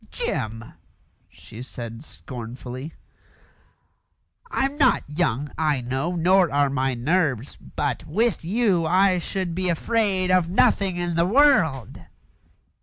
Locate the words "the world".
11.13-12.01